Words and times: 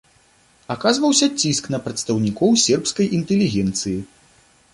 Аказваўся 0.75 1.27
ціск 1.41 1.69
на 1.73 1.79
прадстаўнікоў 1.89 2.51
сербскай 2.63 3.07
інтэлігенцыі. 3.19 3.97